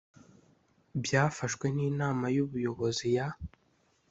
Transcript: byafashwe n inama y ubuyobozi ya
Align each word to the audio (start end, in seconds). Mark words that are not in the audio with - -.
byafashwe 1.03 1.65
n 1.75 1.77
inama 1.89 2.25
y 2.35 2.39
ubuyobozi 2.45 3.07
ya 3.15 3.27